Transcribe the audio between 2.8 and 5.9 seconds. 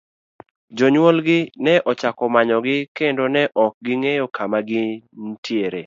kendo ne ok ging'eyo kama gintiere.